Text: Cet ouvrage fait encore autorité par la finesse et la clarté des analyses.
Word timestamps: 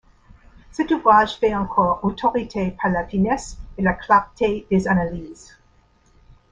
Cet 0.71 0.89
ouvrage 0.89 1.35
fait 1.35 1.53
encore 1.53 1.99
autorité 2.03 2.71
par 2.81 2.89
la 2.91 3.05
finesse 3.05 3.59
et 3.77 3.83
la 3.83 3.93
clarté 3.93 4.65
des 4.71 4.87
analyses. 4.87 5.59